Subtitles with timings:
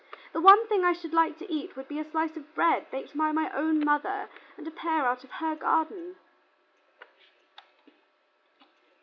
[0.33, 3.15] The one thing I should like to eat would be a slice of bread baked
[3.15, 6.15] by my own mother, and a pear out of her garden."